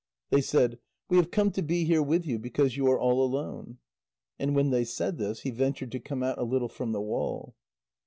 They 0.31 0.41
said: 0.41 0.79
"We 1.09 1.17
have 1.17 1.29
come 1.29 1.51
to 1.51 1.61
be 1.61 1.83
here 1.83 2.01
with 2.01 2.25
you 2.25 2.39
because 2.39 2.75
you 2.75 2.87
are 2.87 2.99
all 2.99 3.23
alone." 3.23 3.77
And 4.39 4.55
when 4.55 4.71
they 4.71 4.83
said 4.83 5.19
this, 5.19 5.41
he 5.41 5.51
ventured 5.51 5.91
to 5.91 5.99
come 5.99 6.23
out 6.23 6.39
a 6.39 6.43
little 6.43 6.69
from 6.69 6.91
the 6.91 6.99
wall. 7.01 7.53